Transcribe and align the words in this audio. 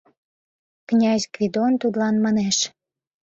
Князь 0.89 1.25
Гвидон 1.33 1.73
тудлан 1.81 2.15
манеш: 2.25 2.57